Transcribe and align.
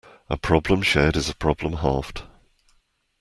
A 0.31 0.35
problem 0.35 0.81
shared 0.81 1.15
is 1.15 1.29
a 1.29 1.35
problem 1.35 1.73
halved. 1.73 2.23